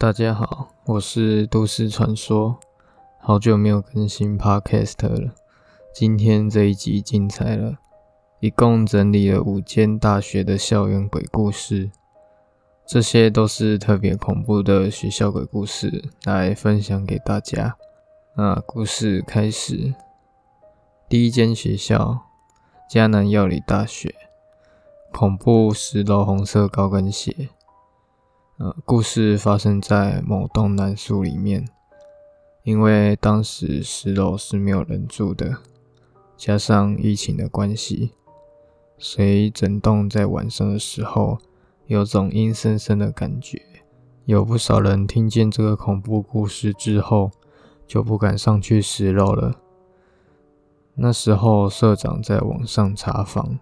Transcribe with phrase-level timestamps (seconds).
[0.00, 2.60] 大家好，我是都市传说，
[3.18, 5.34] 好久没有更新 Podcast 了。
[5.92, 7.78] 今天这一集精彩了，
[8.38, 11.90] 一共整理了五间大学的校园鬼故事，
[12.86, 17.76] 这些都是特别恐怖的学校鬼故事，来分享给大家。
[18.36, 19.92] 那故事开始，
[21.08, 22.20] 第一间学校，
[22.88, 24.14] 迦南药理大学，
[25.12, 27.48] 恐怖十楼红色高跟鞋。
[28.58, 31.68] 呃，故事发生在某栋男宿里面，
[32.64, 35.58] 因为当时十楼是没有人住的，
[36.36, 38.12] 加上疫情的关系，
[38.98, 41.38] 所以整栋在晚上的时候
[41.86, 43.62] 有种阴森森的感觉。
[44.24, 47.30] 有不少人听见这个恐怖故事之后。
[47.88, 49.62] 就不敢上去十楼了。
[50.94, 53.58] 那时候社长在网上查房，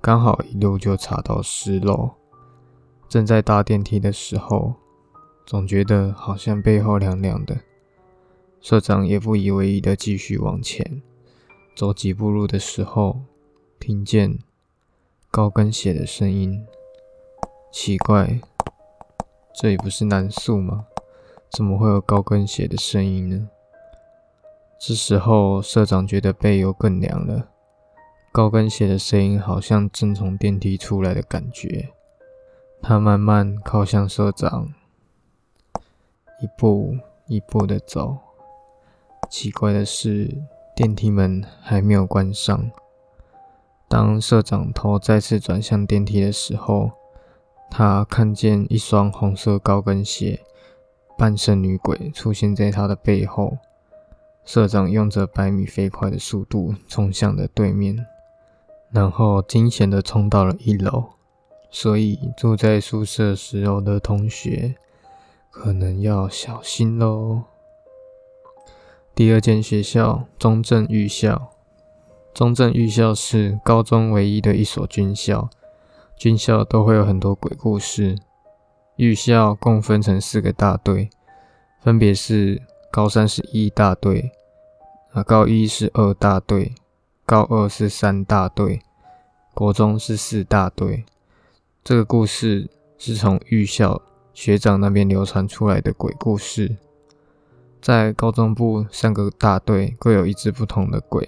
[0.00, 2.10] 刚好一路就查到十楼。
[3.08, 4.74] 正在搭电梯的时候，
[5.46, 7.58] 总觉得好像背后凉凉的。
[8.60, 11.00] 社长也不以为意的继续往前
[11.74, 13.20] 走几步路的时候，
[13.80, 14.38] 听见
[15.30, 16.66] 高跟鞋的声音。
[17.72, 18.40] 奇怪，
[19.54, 20.86] 这里不是男宿吗？
[21.50, 23.48] 怎么会有高跟鞋的声音呢？
[24.78, 27.48] 这时候，社长觉得背又更凉了。
[28.32, 31.90] 高跟鞋的声音好像正从电梯出来的感觉。
[32.80, 34.72] 他慢慢靠向社长，
[36.40, 38.16] 一步一步的走。
[39.30, 40.42] 奇怪的是，
[40.74, 42.70] 电梯门还没有关上。
[43.88, 46.90] 当社长头再次转向电梯的时候，
[47.70, 50.40] 他看见一双红色高跟鞋。
[51.18, 53.58] 半身女鬼出现在他的背后，
[54.44, 58.06] 社长用着百米飞快的速度冲向了对面，
[58.92, 61.17] 然后惊险的冲到了一楼。
[61.70, 64.74] 所以住在宿舍时候的同学
[65.50, 67.42] 可能要小心喽。
[69.14, 71.50] 第二间学校中正预校，
[72.32, 75.50] 中正预校是高中唯一的一所军校，
[76.16, 78.16] 军校都会有很多鬼故事。
[78.96, 81.10] 预校共分成四个大队，
[81.80, 84.32] 分别是高三是一大队，
[85.12, 86.74] 啊高一是二大队，
[87.26, 88.80] 高二是三大队，
[89.54, 91.04] 国中是四大队。
[91.88, 92.68] 这个故事
[92.98, 94.02] 是从预校
[94.34, 96.76] 学长那边流传出来的鬼故事。
[97.80, 101.26] 在高中部，三个大队各有一只不同的鬼。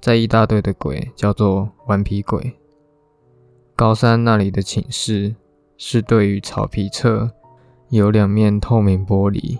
[0.00, 2.56] 在一大队的鬼叫做顽皮鬼。
[3.74, 5.34] 高三那里的寝室。
[5.76, 7.32] 是对于草皮侧
[7.88, 9.58] 有两面透明玻璃，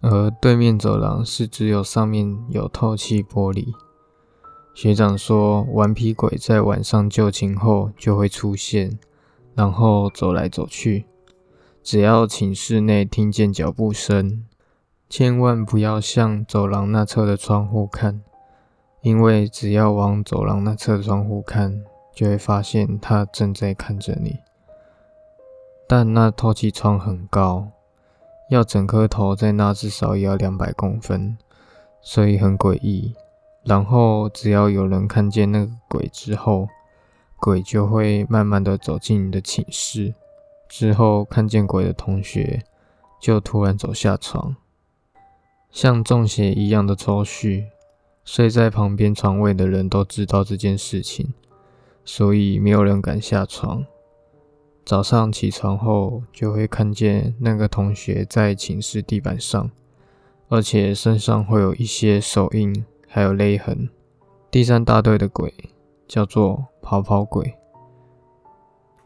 [0.00, 3.72] 而对面走廊是只有上面有透气玻璃。
[4.74, 8.98] 学长说，顽皮鬼在晚上就寝后就会出现，
[9.54, 11.06] 然后走来走去。
[11.80, 14.44] 只要寝室内听见脚步声，
[15.08, 18.20] 千万不要向走廊那侧的窗户看，
[19.02, 24.40] 因为只要往走廊那侧窗户看，就会发现他正在看着你。
[25.86, 27.68] 但那透气窗很高，
[28.50, 31.38] 要整颗头在那至少也要两百公分，
[32.02, 33.14] 所以很诡异。
[33.64, 36.68] 然后只要有人看见那个鬼之后，
[37.40, 40.14] 鬼就会慢慢的走进你的寝室。
[40.68, 42.62] 之后看见鬼的同学
[43.20, 44.56] 就突然走下床，
[45.70, 47.64] 像中邪一样的抽搐。
[48.24, 51.34] 睡在旁边床位的人都知道这件事情，
[52.06, 53.84] 所以没有人敢下床。
[54.82, 59.70] 早上起床后，就会看见那个同学在寝室地板上，
[60.48, 63.88] 而且身上会有一些手印，还有勒痕。
[64.50, 65.54] 第三大队的鬼
[66.08, 67.54] 叫做跑跑鬼。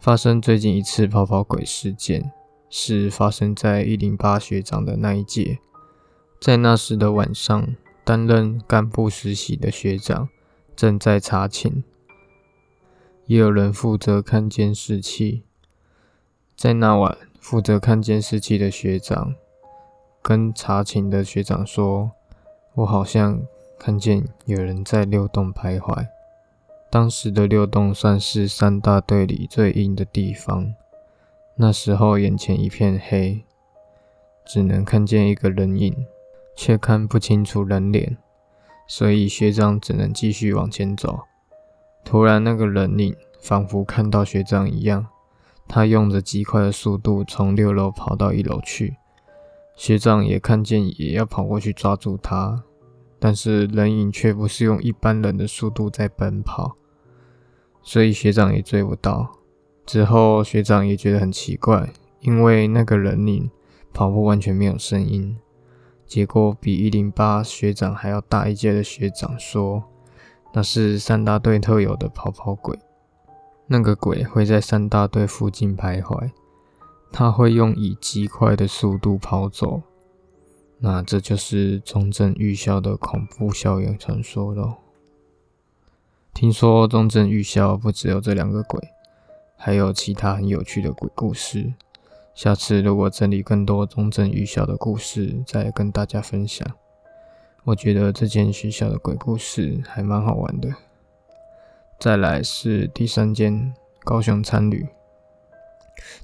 [0.00, 2.32] 发生最近一次跑跑鬼事件，
[2.70, 5.58] 是发生在一零八学长的那一届。
[6.40, 10.30] 在那时的晚上，担任干部实习的学长
[10.74, 11.84] 正在查寝，
[13.26, 15.42] 也有人负责看监视器。
[16.56, 19.34] 在那晚，负责看监视器的学长
[20.22, 22.12] 跟查寝的学长说
[22.76, 23.42] ：“我好像
[23.78, 26.06] 看见有人在六栋徘徊。
[26.90, 30.74] 当时的六栋算是三大队里最阴的地方。
[31.56, 33.44] 那时候眼前一片黑，
[34.44, 36.06] 只能看见一个人影，
[36.56, 38.16] 却看不清楚人脸，
[38.86, 41.20] 所以学长只能继续往前走。
[42.04, 45.06] 突然，那个人影仿佛看到学长一样。”
[45.70, 48.96] 他用着极快的速度从六楼跑到一楼去，
[49.76, 52.64] 学长也看见，也要跑过去抓住他，
[53.18, 56.76] 但是人影却不是用一般人的速度在奔跑，
[57.82, 59.34] 所以学长也追不到。
[59.84, 63.50] 之后学长也觉得很奇怪，因为那个人影
[63.92, 65.36] 跑步完全没有声音。
[66.06, 69.84] 结果比一零八学长还要大一届的学长说，
[70.54, 72.78] 那是三大队特有的跑跑鬼。
[73.66, 76.30] 那个鬼会在三大队附近徘徊，
[77.12, 79.82] 他会用以极快的速度跑走。
[80.80, 84.76] 那这就是中正预校的恐怖校园传说喽。
[86.32, 88.80] 听说中正预校不只有这两个鬼，
[89.56, 91.74] 还有其他很有趣的鬼故事。
[92.32, 96.64] 下次如果整理更多中正预校的故事，再跟大家分享。
[97.64, 100.72] 我觉得这间学校的鬼故事还蛮好玩的。
[101.98, 104.86] 再来是第三间高雄参旅，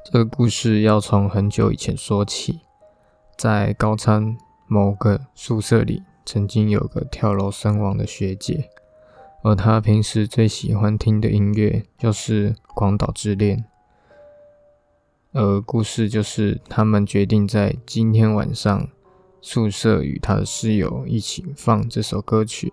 [0.05, 2.61] 这个故事要从很久以前说起。
[3.37, 4.37] 在高参
[4.67, 8.71] 某个宿舍里，曾经有个跳楼身亡的学姐，
[9.43, 13.59] 而她平时最喜欢听的音乐就是《广岛之恋》。
[15.33, 18.89] 而故事就是他们决定在今天晚上
[19.41, 22.73] 宿舍与他的室友一起放这首歌曲，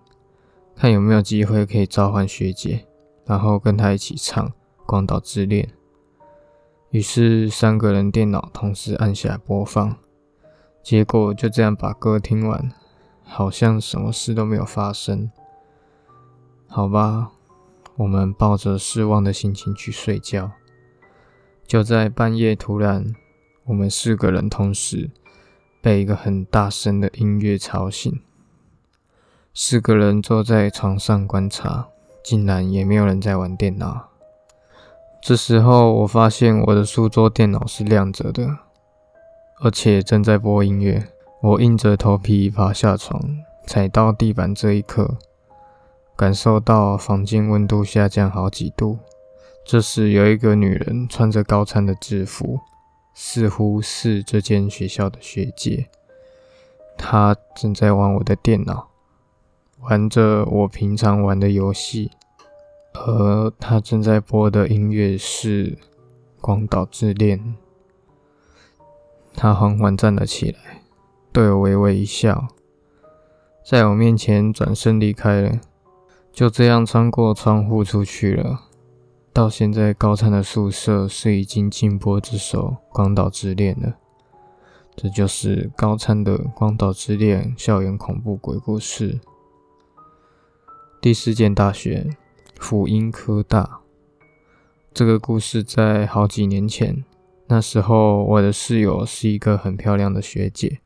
[0.75, 2.85] 看有没有机会可以召唤学姐，
[3.25, 4.47] 然后跟他一起唱
[4.85, 5.65] 《广岛之恋》。
[6.91, 9.97] 于是三个人电脑同时按下播放，
[10.83, 12.71] 结果就这样把歌听完，
[13.23, 15.31] 好像什么事都没有发生。
[16.67, 17.31] 好吧，
[17.97, 20.51] 我们抱着失望的心情去睡觉。
[21.67, 23.13] 就在半夜，突然，
[23.65, 25.11] 我们四个人同时
[25.81, 28.19] 被一个很大声的音乐吵醒。
[29.53, 31.87] 四个人坐在床上观察，
[32.23, 34.09] 竟然也没有人在玩电脑。
[35.21, 38.57] 这时候，我发现我的书桌电脑是亮着的，
[39.63, 41.07] 而且正在播音乐。
[41.41, 43.19] 我硬着头皮爬下床，
[43.65, 45.17] 踩到地板这一刻，
[46.15, 48.99] 感受到房间温度下降好几度。
[49.65, 52.59] 这时，有一个女人穿着高参的制服，
[53.13, 55.87] 似乎是这间学校的学姐。
[56.97, 58.89] 她正在玩我的电脑，
[59.79, 62.11] 玩着我平常玩的游戏，
[62.93, 65.71] 而她正在播的音乐是
[66.39, 67.39] 《广岛之恋》。
[69.33, 70.81] 他缓缓站了起来，
[71.31, 72.47] 对我微微一笑，
[73.65, 75.59] 在我面前转身离开了，
[76.31, 78.61] 就这样穿过窗户出去了。
[79.33, 83.95] 到现在，高参的宿舍是已经禁播这首《广岛之恋》了。
[84.93, 89.21] 这就是高参的《广岛之恋》校园恐怖鬼故事。
[90.99, 92.09] 第四间大学，
[92.59, 93.79] 辅音科大。
[94.93, 97.05] 这个故事在好几年前，
[97.51, 100.79] 那时候我的室友是一个很漂亮的学姐，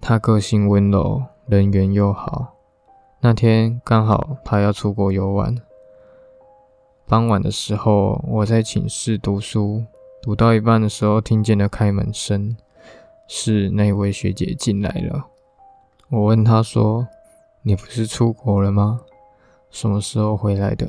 [0.00, 2.54] 她个性温柔，人缘又好。
[3.18, 5.52] 那天刚好她要出国游玩。
[7.08, 9.84] 傍晚的时候，我在寝室读书，
[10.22, 12.56] 读到一半的时候，听见了开门声，
[13.26, 15.26] 是那位学姐进来了。
[16.10, 17.08] 我问她说
[17.62, 19.00] ：“你不是出国了吗？
[19.68, 20.88] 什么时候回来的？”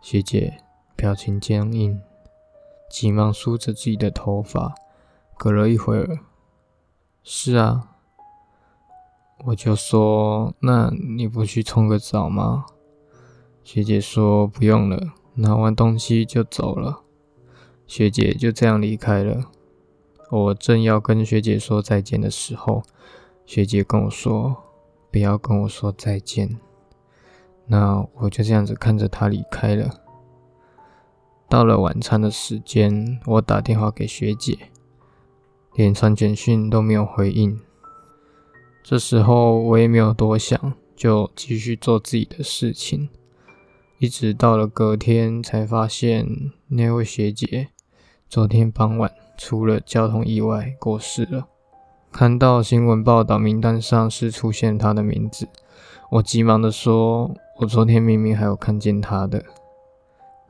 [0.00, 0.54] 学姐
[0.96, 2.00] 表情僵硬，
[2.90, 4.74] 急忙梳着自己的头发。
[5.38, 6.18] 隔了一会儿，
[7.22, 7.92] 是啊，
[9.46, 12.66] 我就说：“那你不去冲个澡吗？”
[13.64, 17.02] 学姐说不用了，拿完东西就走了。
[17.86, 19.50] 学姐就这样离开了。
[20.30, 22.82] 我正要跟学姐说再见的时候，
[23.46, 24.56] 学姐跟我说
[25.10, 26.58] 不要跟我说再见。
[27.66, 29.99] 那我就这样子看着她离开了。
[31.50, 34.56] 到了晚餐的时间，我打电话给学姐，
[35.74, 37.58] 连传简讯都没有回应。
[38.84, 43.08] 这时候我也没有多想，就继续做自己的事情。
[43.98, 46.24] 一直到了隔天，才发现
[46.68, 47.66] 那位学姐
[48.28, 51.48] 昨天傍晚出了交通意外过世了。
[52.12, 55.48] 看到新闻报道名单上是出现她的名字，
[56.12, 59.44] 我急忙的说：“我昨天明明还有看见她的。”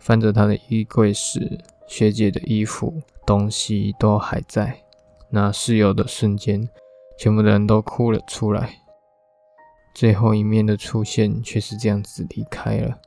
[0.00, 4.82] 翻着她的衣柜时，学姐的衣服、东西都还在。
[5.28, 6.68] 那室友的瞬间，
[7.16, 8.80] 全部的人都哭了出来。
[9.94, 12.98] 最后一面的出现，却是这样子离开了。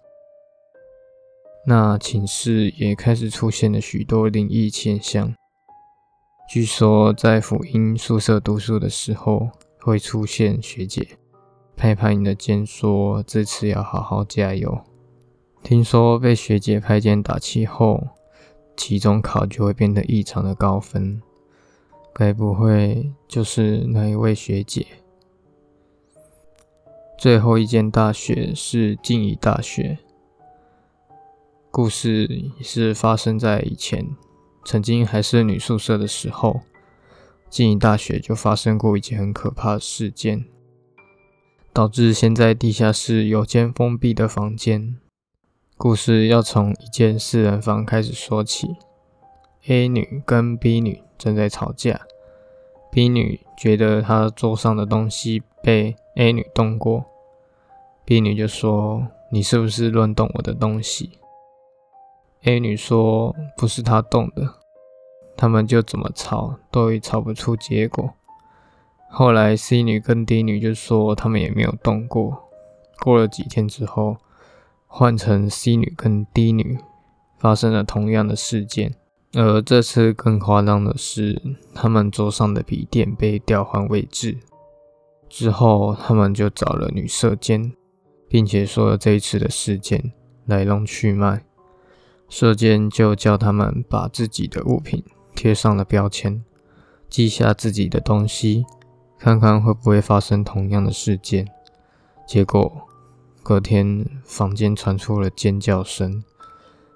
[1.65, 5.33] 那寝室也开始出现了许多灵异现象。
[6.49, 11.07] 据说在辅音宿舍读书的时候，会出现学姐
[11.75, 14.83] 拍拍你的肩，说这次要好好加油。
[15.63, 18.09] 听说被学姐拍肩打气后，
[18.75, 21.21] 期中考就会变得异常的高分。
[22.13, 24.85] 该不会就是那一位学姐？
[27.17, 29.97] 最后一间大学是静宜大学。
[31.71, 34.05] 故事是发生在以前，
[34.65, 36.59] 曾经还是女宿舍的时候，
[37.49, 40.45] 静宜大学就发生过一件很可怕的事件，
[41.71, 44.97] 导致现在地下室有间封闭的房间。
[45.83, 48.77] 故事要从一间四人房开始说起。
[49.67, 51.99] A 女跟 B 女正在吵架
[52.89, 57.03] ，B 女觉得她桌上的东西被 A 女动过
[58.05, 61.19] ，B 女就说：“你是不是乱动我的东西？”
[62.43, 64.53] A 女说：“不是她动的。”
[65.35, 68.13] 他们就怎么吵都吵不出结果。
[69.09, 72.41] 后来 C 女跟 D 女就说他们也没有动过。
[73.01, 74.15] 过了几天之后，
[74.95, 76.77] 换成 C 女跟 D 女
[77.39, 78.93] 发生了同样的事件，
[79.33, 81.41] 而这次更夸张的是，
[81.73, 84.37] 他们桌上的笔电被调换位置。
[85.27, 87.73] 之后，他们就找了女舍监，
[88.29, 90.13] 并且说了这一次的事件
[90.45, 91.43] 来龙去脉。
[92.29, 96.45] 射箭就叫他们把自己的物品贴上了标签，
[97.09, 98.63] 记下自己的东西，
[99.17, 101.47] 看看会不会发生同样的事件。
[102.27, 102.71] 结果
[103.43, 106.23] 隔天房间传出了尖叫声，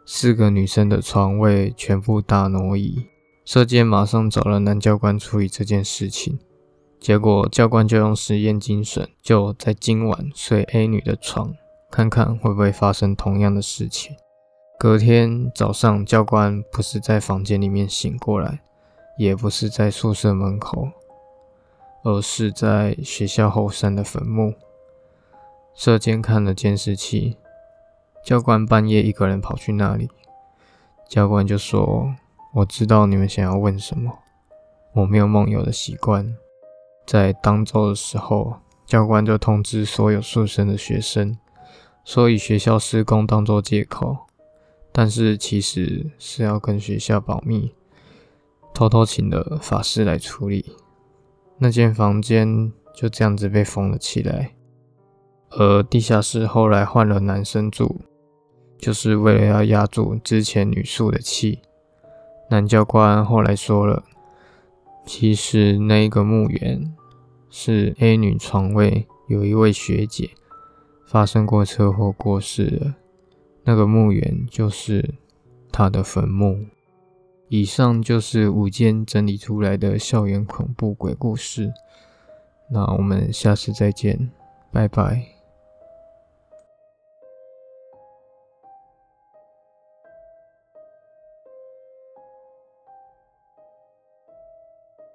[0.06, 3.06] 四个女生的床位全部大挪移。
[3.44, 6.40] 射箭马上找了男教官处理这件事情，
[7.02, 11.54] 结果教官就用实验精神，就在今晚睡 A 女的床，
[11.92, 14.16] 看看会不会发生同样的事情。
[14.80, 18.62] 隔天早上，教官不是在房间里面醒过来，
[19.18, 20.88] 也不是在宿舍门口，
[22.04, 24.54] 而是在学校后山的坟墓。
[25.78, 27.38] 舍监看了监视器，
[28.26, 30.10] 教官半夜一个人跑去那里。
[31.08, 32.16] 教官就说
[32.52, 34.12] ：“我知道你们想要问什么，
[34.94, 36.36] 我没有梦游的习惯。”
[37.06, 38.56] 在当周的时候，
[38.88, 41.38] 教官就通知所有宿舍的学生，
[42.04, 44.18] 说以学校施工当作借口。
[44.92, 47.76] 但是其实是要跟学校保密，
[48.74, 50.76] 偷偷请了法师来处理。
[51.60, 54.57] 那间房间就这样子被封了起来。
[55.60, 58.02] 而地下室后来换了男生住，
[58.78, 61.60] 就是为了要压住之前女宿的气。
[62.50, 64.04] 男教官后来说了，
[65.06, 66.94] 其实那一个墓园
[67.50, 70.30] 是 A 女床位有一位学姐
[71.08, 72.96] 发生过车祸过世了。
[73.64, 75.16] 那个墓园就是
[75.72, 76.68] 他的坟墓。
[77.50, 81.74] 以上就是午间整理出来的校园恐怖鬼故事。
[82.72, 84.30] 那我们下次再见，
[84.72, 85.37] 拜拜。